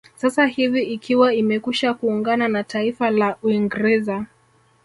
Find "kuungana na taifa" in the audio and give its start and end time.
1.93-3.09